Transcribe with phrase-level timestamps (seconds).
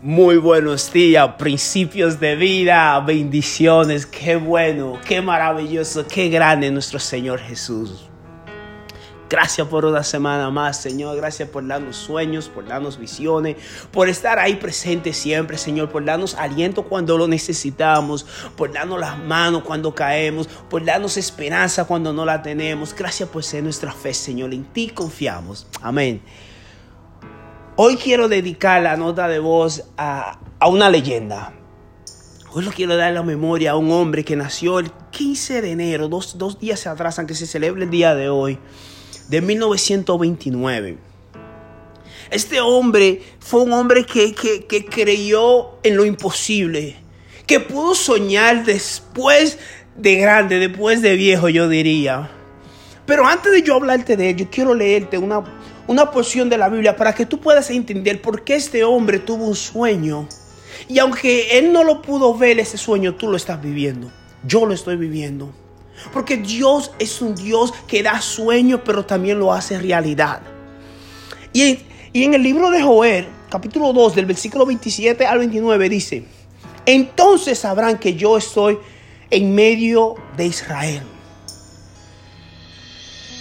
[0.00, 7.40] Muy buenos días, principios de vida, bendiciones, qué bueno, qué maravilloso, qué grande nuestro Señor
[7.40, 8.08] Jesús.
[9.28, 11.16] Gracias por una semana más, Señor.
[11.16, 13.56] Gracias por darnos sueños, por darnos visiones,
[13.90, 18.24] por estar ahí presente siempre, Señor, por darnos aliento cuando lo necesitamos,
[18.56, 22.94] por darnos las manos cuando caemos, por darnos esperanza cuando no la tenemos.
[22.94, 24.54] Gracias por ser nuestra fe, Señor.
[24.54, 25.66] En ti confiamos.
[25.82, 26.22] Amén.
[27.80, 31.52] Hoy quiero dedicar la nota de voz a, una leyenda.
[32.52, 36.08] Hoy lo quiero dar la memoria a un hombre que nació el 15 de enero,
[36.08, 38.58] dos, días atrás, aunque se celebre el día de hoy,
[39.28, 40.98] de 1929.
[42.32, 46.96] Este hombre fue un hombre que, que creyó en lo imposible,
[47.46, 49.56] que pudo soñar después
[49.94, 52.28] de grande, después de viejo, yo diría.
[53.08, 55.42] Pero antes de yo hablarte de él, yo quiero leerte una,
[55.86, 59.46] una porción de la Biblia para que tú puedas entender por qué este hombre tuvo
[59.46, 60.28] un sueño.
[60.90, 64.12] Y aunque él no lo pudo ver, ese sueño tú lo estás viviendo.
[64.44, 65.50] Yo lo estoy viviendo.
[66.12, 70.42] Porque Dios es un Dios que da sueño, pero también lo hace realidad.
[71.54, 71.78] Y,
[72.12, 76.24] y en el libro de Joel, capítulo 2, del versículo 27 al 29, dice,
[76.84, 78.78] entonces sabrán que yo estoy
[79.30, 81.02] en medio de Israel.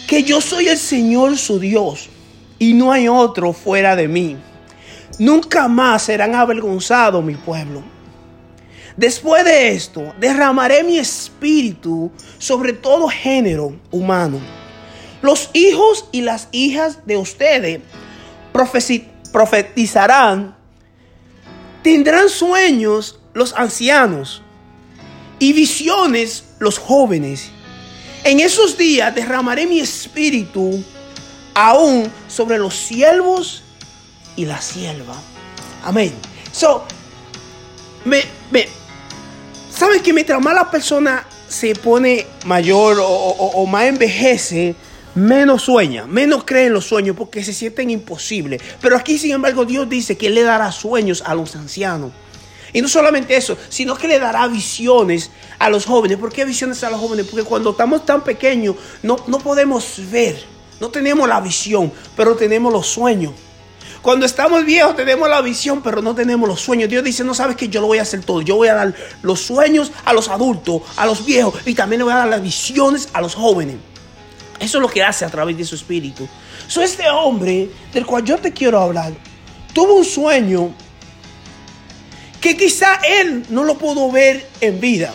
[0.07, 2.09] Que yo soy el Señor su Dios
[2.57, 4.37] y no hay otro fuera de mí.
[5.19, 7.83] Nunca más serán avergonzados mi pueblo.
[8.95, 14.39] Después de esto, derramaré mi espíritu sobre todo género humano.
[15.21, 17.81] Los hijos y las hijas de ustedes
[19.31, 20.55] profetizarán,
[21.83, 24.41] tendrán sueños los ancianos
[25.37, 27.51] y visiones los jóvenes.
[28.23, 30.83] En esos días derramaré mi espíritu
[31.53, 33.63] aún sobre los siervos
[34.35, 35.15] y la sierva.
[35.83, 36.13] Amén.
[36.51, 36.83] So,
[38.05, 38.67] me, me,
[39.71, 44.75] ¿sabes que mientras más la persona se pone mayor o, más envejece,
[45.15, 48.61] menos sueña, menos cree en los sueños porque se sienten imposibles.
[48.81, 52.11] Pero aquí, sin embargo, Dios dice que le dará sueños a los ancianos.
[52.77, 56.19] Y no solamente eso, sino que le dará visiones a los jóvenes.
[56.19, 57.25] ¿Por qué visiones a los jóvenes?
[57.25, 60.45] Porque cuando estamos tan pequeños no, no podemos ver.
[60.79, 63.33] No tenemos la visión, pero tenemos los sueños.
[64.03, 66.87] Cuando estamos viejos tenemos la visión, pero no tenemos los sueños.
[66.87, 68.43] Dios dice, no sabes que yo lo voy a hacer todo.
[68.43, 72.03] Yo voy a dar los sueños a los adultos, a los viejos, y también le
[72.03, 73.77] voy a dar las visiones a los jóvenes.
[74.59, 76.27] Eso es lo que hace a través de su espíritu.
[76.67, 79.13] So, este hombre del cual yo te quiero hablar,
[79.73, 80.75] tuvo un sueño
[82.41, 85.13] que quizá él no lo pudo ver en vida.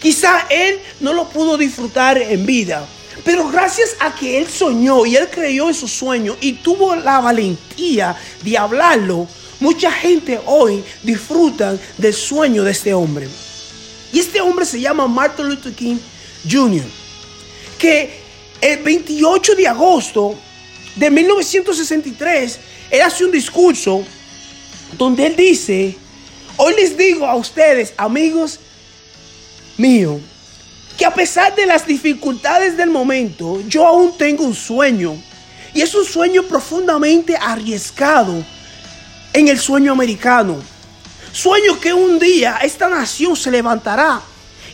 [0.00, 2.86] Quizá él no lo pudo disfrutar en vida.
[3.24, 7.20] Pero gracias a que él soñó y él creyó en su sueño y tuvo la
[7.20, 9.28] valentía de hablarlo,
[9.60, 13.28] mucha gente hoy disfruta del sueño de este hombre.
[14.12, 15.96] Y este hombre se llama Martin Luther King
[16.50, 16.84] Jr.,
[17.78, 18.20] que
[18.60, 20.36] el 28 de agosto
[20.96, 22.58] de 1963,
[22.90, 24.04] él hace un discurso
[24.98, 25.96] donde él dice,
[26.56, 28.60] hoy les digo a ustedes, amigos
[29.76, 30.20] míos,
[30.96, 35.16] que a pesar de las dificultades del momento, yo aún tengo un sueño.
[35.74, 38.44] Y es un sueño profundamente arriesgado
[39.32, 40.58] en el sueño americano.
[41.32, 44.20] Sueño que un día esta nación se levantará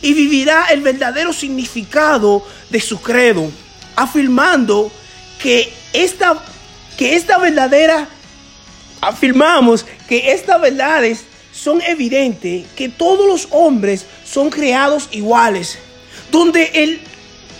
[0.01, 3.49] y vivirá el verdadero significado de su credo,
[3.95, 4.91] afirmando
[5.41, 6.37] que esta,
[6.97, 8.09] que esta verdadera,
[9.01, 11.23] afirmamos que estas verdades
[11.61, 15.77] son evidentes, que todos los hombres son creados iguales
[16.31, 16.99] donde el,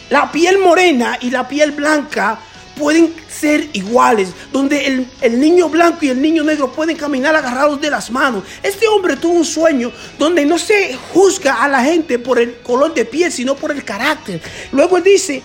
[0.09, 2.39] la piel morena y la piel blanca
[2.77, 7.81] pueden ser iguales, donde el, el, niño blanco y el niño negro pueden caminar agarrados
[7.81, 8.43] de las manos.
[8.63, 12.93] Este hombre tuvo un sueño donde no se juzga a la gente por el color
[12.93, 14.41] de piel, sino por el carácter.
[14.71, 15.43] Luego dice,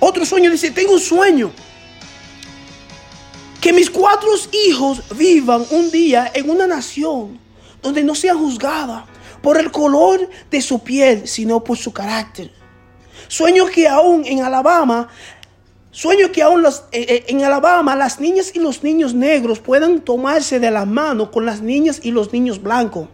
[0.00, 1.52] otro sueño dice, tengo un sueño.
[3.60, 4.28] Que mis cuatro
[4.66, 7.38] hijos vivan un día en una nación
[7.82, 9.06] donde no sea juzgada
[9.42, 12.50] por el color de su piel, sino por su carácter.
[13.28, 15.08] Sueño que aún en Alabama,
[15.90, 20.60] sueño que aún eh, eh, en Alabama las niñas y los niños negros puedan tomarse
[20.60, 23.08] de la mano con las niñas y los niños blancos,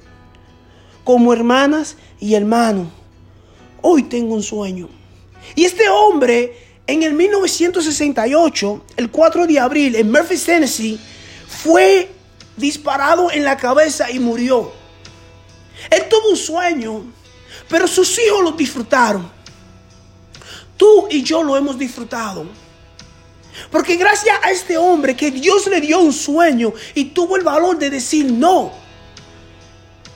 [1.04, 2.88] como hermanas y hermanos.
[3.80, 4.88] Hoy tengo un sueño.
[5.54, 6.52] Y este hombre
[6.86, 10.98] en el 1968, el 4 de abril, en Memphis, Tennessee,
[11.46, 12.08] fue
[12.58, 14.72] disparado en la cabeza y murió.
[15.90, 17.04] Él tuvo un sueño,
[17.68, 19.30] pero sus hijos lo disfrutaron.
[20.76, 22.46] Tú y yo lo hemos disfrutado.
[23.70, 27.78] Porque gracias a este hombre que Dios le dio un sueño y tuvo el valor
[27.78, 28.72] de decir no.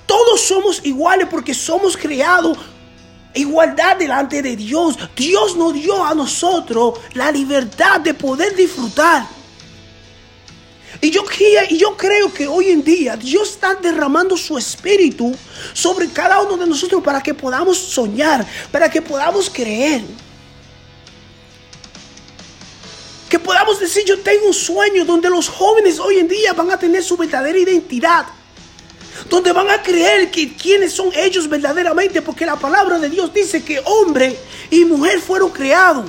[0.07, 2.59] todos somos iguales porque somos creados
[3.35, 4.97] igualdad delante de Dios.
[5.17, 9.27] Dios nos dio a nosotros la libertad de poder disfrutar.
[11.05, 11.25] Y yo,
[11.69, 15.35] y yo creo que hoy en día Dios está derramando su espíritu
[15.73, 20.03] sobre cada uno de nosotros para que podamos soñar, para que podamos creer.
[23.29, 26.79] Que podamos decir, yo tengo un sueño donde los jóvenes hoy en día van a
[26.79, 28.25] tener su verdadera identidad
[29.29, 33.63] donde van a creer que quiénes son ellos verdaderamente, porque la palabra de Dios dice
[33.63, 34.39] que hombre
[34.71, 36.07] y mujer fueron creados.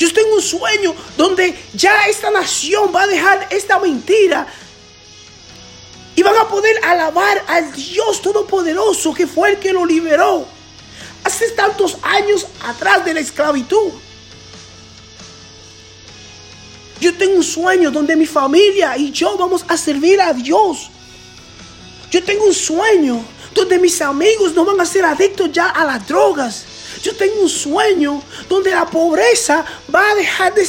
[0.00, 4.46] Yo tengo un sueño donde ya esta nación va a dejar esta mentira
[6.16, 10.46] y van a poder alabar al Dios Todopoderoso que fue el que lo liberó
[11.22, 13.92] hace tantos años atrás de la esclavitud.
[16.98, 20.88] Yo tengo un sueño donde mi familia y yo vamos a servir a Dios.
[22.10, 26.08] Yo tengo un sueño donde mis amigos no van a ser adictos ya a las
[26.08, 26.64] drogas.
[27.02, 29.64] Yo tengo un sueño donde la pobreza
[29.94, 30.64] va a dejar de,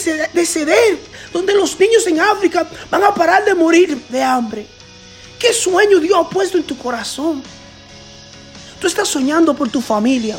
[0.46, 1.00] ceder,
[1.34, 4.66] donde los niños en África van a parar de morir de hambre.
[5.38, 7.44] ¿Qué sueño Dios ha puesto en tu corazón?
[8.80, 10.38] Tú estás soñando por tu familia.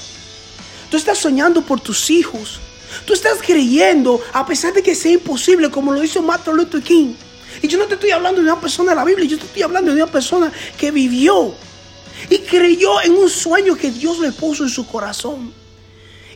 [0.90, 2.60] Tú estás soñando por tus hijos.
[3.04, 7.14] Tú estás creyendo a pesar de que sea imposible, como lo hizo Martin Luther King.
[7.60, 9.62] Y yo no te estoy hablando de una persona de la Biblia, yo te estoy
[9.62, 11.54] hablando de una persona que vivió
[12.28, 15.52] y creyó en un sueño que Dios le puso en su corazón.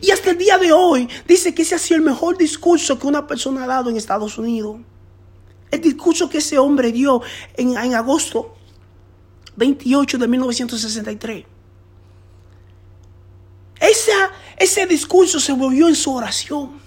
[0.01, 3.07] Y hasta el día de hoy dice que ese ha sido el mejor discurso que
[3.07, 4.79] una persona ha dado en Estados Unidos.
[5.71, 7.23] El discurso que ese hombre dio
[7.57, 8.55] en, en agosto
[9.57, 11.45] 28 de 1963.
[13.81, 16.87] Esa, ese discurso se volvió en su oración.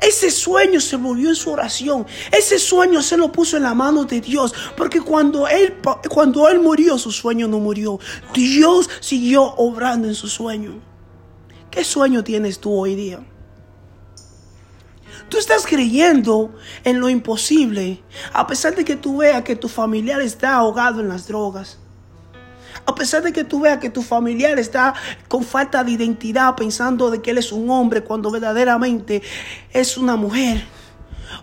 [0.00, 2.06] Ese sueño se volvió en su oración.
[2.30, 4.54] Ese sueño se lo puso en la mano de Dios.
[4.76, 5.76] Porque cuando él,
[6.08, 7.98] cuando él murió, su sueño no murió.
[8.32, 10.91] Dios siguió obrando en su sueño.
[11.72, 13.20] ¿Qué sueño tienes tú hoy día?
[15.30, 16.54] Tú estás creyendo
[16.84, 18.02] en lo imposible,
[18.34, 21.78] a pesar de que tú veas que tu familiar está ahogado en las drogas.
[22.84, 24.92] A pesar de que tú veas que tu familiar está
[25.28, 29.22] con falta de identidad pensando de que él es un hombre cuando verdaderamente
[29.72, 30.66] es una mujer.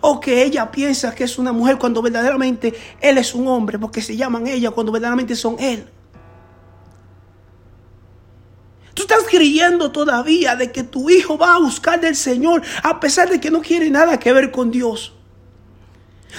[0.00, 4.00] O que ella piensa que es una mujer cuando verdaderamente él es un hombre porque
[4.00, 5.88] se llaman ella cuando verdaderamente son él.
[9.00, 13.30] Tú estás creyendo todavía de que tu hijo va a buscar del Señor a pesar
[13.30, 15.14] de que no quiere nada que ver con Dios.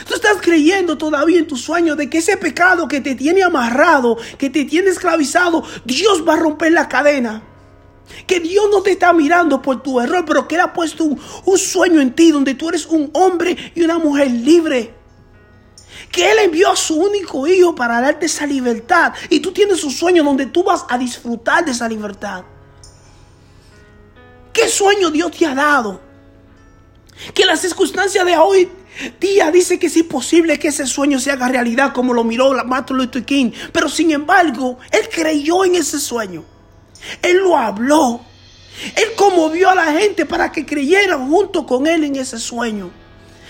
[0.07, 4.15] Tú estás creyendo todavía en tu sueño de que ese pecado que te tiene amarrado,
[4.37, 7.41] que te tiene esclavizado, Dios va a romper la cadena.
[8.27, 11.19] Que Dios no te está mirando por tu error, pero que Él ha puesto un,
[11.45, 15.00] un sueño en ti donde tú eres un hombre y una mujer libre.
[16.11, 19.13] Que Él envió a su único hijo para darte esa libertad.
[19.29, 22.43] Y tú tienes un sueño donde tú vas a disfrutar de esa libertad.
[24.51, 26.01] ¿Qué sueño Dios te ha dado?
[27.33, 28.69] Que las circunstancias de hoy
[29.19, 32.97] Día dice que es imposible que ese sueño se haga realidad como lo miró Martin
[32.97, 33.51] Luther King.
[33.71, 36.43] Pero sin embargo, él creyó en ese sueño.
[37.21, 38.21] Él lo habló.
[38.95, 42.91] Él conmovió a la gente para que creyeran junto con él en ese sueño.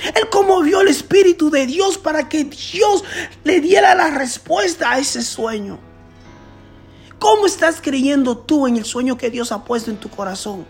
[0.03, 3.03] Él conmovió el Espíritu de Dios para que Dios
[3.43, 5.79] le diera la respuesta a ese sueño.
[7.19, 10.65] ¿Cómo estás creyendo tú en el sueño que Dios ha puesto en tu corazón?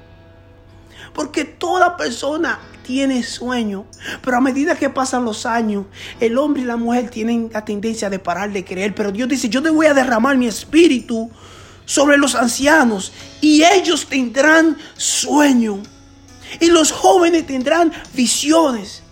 [1.14, 3.86] Porque toda persona tiene sueño,
[4.22, 5.86] pero a medida que pasan los años,
[6.20, 8.94] el hombre y la mujer tienen la tendencia de parar de creer.
[8.96, 11.32] Pero Dios dice, yo te voy a derramar mi espíritu
[11.86, 15.82] sobre los ancianos y ellos tendrán sueño.
[16.60, 19.04] Y los jóvenes tendrán visiones.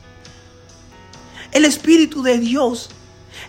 [1.60, 2.90] El Espíritu de Dios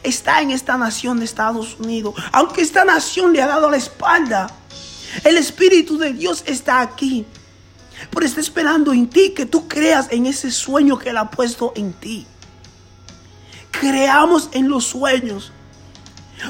[0.02, 2.16] está en esta nación de Estados Unidos.
[2.32, 4.50] Aunque esta nación le ha dado la espalda,
[5.22, 7.24] el Espíritu de Dios está aquí.
[8.10, 11.72] Pero está esperando en ti que tú creas en ese sueño que Él ha puesto
[11.76, 12.26] en ti.
[13.70, 15.52] Creamos en los sueños.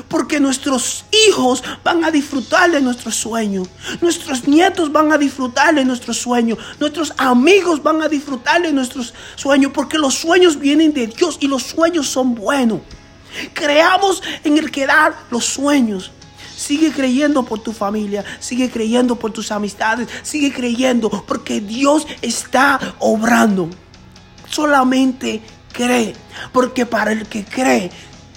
[0.09, 3.65] Porque nuestros hijos van a disfrutar de nuestro sueño.
[4.01, 6.57] Nuestros nietos van a disfrutar de nuestro sueño.
[6.79, 9.73] Nuestros amigos van a disfrutar de nuestros sueños.
[9.75, 12.81] Porque los sueños vienen de Dios y los sueños son buenos.
[13.53, 16.11] Creamos en el que dar los sueños.
[16.57, 22.79] Sigue creyendo por tu familia, sigue creyendo por tus amistades, sigue creyendo porque Dios está
[22.99, 23.71] obrando.
[24.51, 25.41] Solamente
[25.73, 26.15] cree,
[26.53, 27.91] porque para el que cree,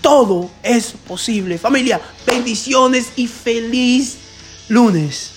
[0.03, 1.57] todo es posible.
[1.57, 4.17] Familia, bendiciones y feliz
[4.67, 5.32] lunes.